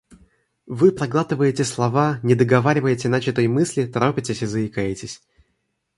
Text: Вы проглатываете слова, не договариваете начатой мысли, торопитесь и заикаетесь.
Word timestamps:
Вы 0.65 0.91
проглатываете 0.91 1.63
слова, 1.63 2.19
не 2.23 2.33
договариваете 2.33 3.07
начатой 3.07 3.47
мысли, 3.47 3.85
торопитесь 3.85 4.41
и 4.41 4.47
заикаетесь. 4.47 5.21